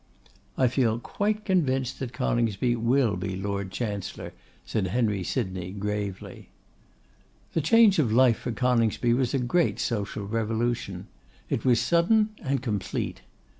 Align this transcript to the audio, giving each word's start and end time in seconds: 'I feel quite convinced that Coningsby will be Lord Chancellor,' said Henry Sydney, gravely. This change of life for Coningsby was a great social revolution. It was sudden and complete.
'I 0.57 0.67
feel 0.69 0.97
quite 0.97 1.45
convinced 1.45 1.99
that 1.99 2.11
Coningsby 2.11 2.75
will 2.75 3.15
be 3.15 3.35
Lord 3.35 3.69
Chancellor,' 3.69 4.33
said 4.65 4.87
Henry 4.87 5.23
Sydney, 5.23 5.69
gravely. 5.73 6.49
This 7.53 7.65
change 7.65 7.99
of 7.99 8.11
life 8.11 8.39
for 8.39 8.51
Coningsby 8.51 9.13
was 9.13 9.35
a 9.35 9.37
great 9.37 9.79
social 9.79 10.25
revolution. 10.25 11.05
It 11.51 11.65
was 11.65 11.79
sudden 11.79 12.29
and 12.41 12.63
complete. 12.63 13.21